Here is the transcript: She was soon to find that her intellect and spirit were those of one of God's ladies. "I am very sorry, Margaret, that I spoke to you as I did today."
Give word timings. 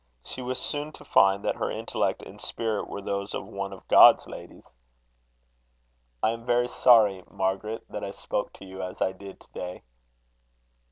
She 0.25 0.41
was 0.41 0.57
soon 0.57 0.91
to 0.93 1.05
find 1.05 1.45
that 1.45 1.57
her 1.57 1.69
intellect 1.69 2.23
and 2.23 2.41
spirit 2.41 2.87
were 2.89 3.03
those 3.03 3.35
of 3.35 3.45
one 3.45 3.71
of 3.71 3.87
God's 3.87 4.25
ladies. 4.25 4.63
"I 6.23 6.31
am 6.31 6.43
very 6.43 6.67
sorry, 6.67 7.23
Margaret, 7.29 7.83
that 7.87 8.03
I 8.03 8.09
spoke 8.09 8.51
to 8.53 8.65
you 8.65 8.81
as 8.81 8.99
I 8.99 9.11
did 9.11 9.39
today." 9.39 9.83